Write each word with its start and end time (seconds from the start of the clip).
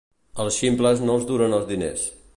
Els 0.43 0.57
ximples 0.61 1.05
no 1.05 1.19
els 1.19 1.29
duren 1.33 1.57
els 1.59 1.71
diners. 1.75 2.13